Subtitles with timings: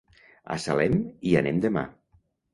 [0.55, 1.87] A Salem hi anem demà.